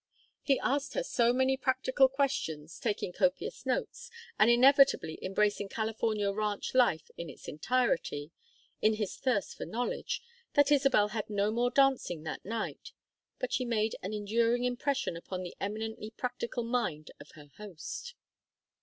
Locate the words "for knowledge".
9.55-10.23